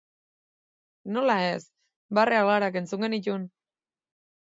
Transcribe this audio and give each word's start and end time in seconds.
Nola 1.17 1.35
ez, 1.49 1.59
barre 2.19 2.39
algarak 2.39 2.79
entzun 2.81 3.05
genituen. 3.07 3.45